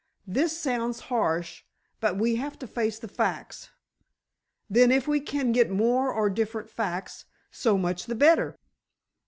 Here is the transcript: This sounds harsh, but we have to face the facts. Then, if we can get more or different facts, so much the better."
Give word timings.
This 0.25 0.57
sounds 0.57 0.99
harsh, 1.13 1.61
but 1.99 2.17
we 2.17 2.33
have 2.37 2.57
to 2.57 2.65
face 2.65 2.97
the 2.97 3.07
facts. 3.07 3.69
Then, 4.67 4.89
if 4.89 5.07
we 5.07 5.19
can 5.19 5.51
get 5.51 5.69
more 5.69 6.11
or 6.11 6.27
different 6.27 6.71
facts, 6.71 7.25
so 7.51 7.77
much 7.77 8.07
the 8.07 8.15
better." 8.15 8.57